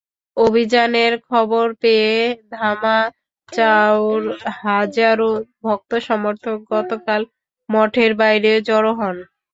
অভিযানের 0.37 1.13
খবর 1.27 1.65
পেয়ে 1.81 2.15
ধামাচায়োর 2.53 4.23
হাজারো 4.61 5.29
ভক্ত-সমর্থক 5.61 6.57
গতকাল 6.71 7.21
মঠের 7.69 8.11
বাইরে 8.21 8.51
জড়ো 8.67 8.91
হন। 8.99 9.15